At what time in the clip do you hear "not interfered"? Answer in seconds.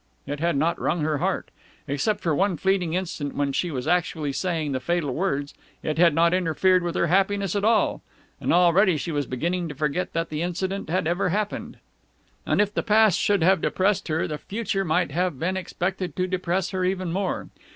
6.15-6.81